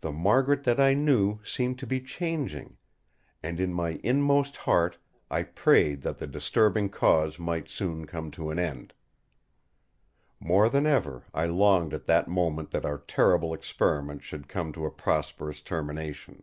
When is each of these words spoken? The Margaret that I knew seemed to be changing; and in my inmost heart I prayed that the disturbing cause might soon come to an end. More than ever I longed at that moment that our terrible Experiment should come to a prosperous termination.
The 0.00 0.10
Margaret 0.10 0.64
that 0.64 0.80
I 0.80 0.92
knew 0.92 1.38
seemed 1.44 1.78
to 1.78 1.86
be 1.86 2.00
changing; 2.00 2.78
and 3.44 3.60
in 3.60 3.72
my 3.72 4.00
inmost 4.02 4.56
heart 4.56 4.98
I 5.30 5.44
prayed 5.44 6.02
that 6.02 6.18
the 6.18 6.26
disturbing 6.26 6.88
cause 6.88 7.38
might 7.38 7.68
soon 7.68 8.04
come 8.08 8.32
to 8.32 8.50
an 8.50 8.58
end. 8.58 8.92
More 10.40 10.68
than 10.68 10.84
ever 10.84 11.26
I 11.32 11.46
longed 11.46 11.94
at 11.94 12.06
that 12.06 12.26
moment 12.26 12.72
that 12.72 12.84
our 12.84 12.98
terrible 12.98 13.54
Experiment 13.54 14.24
should 14.24 14.48
come 14.48 14.72
to 14.72 14.84
a 14.84 14.90
prosperous 14.90 15.60
termination. 15.62 16.42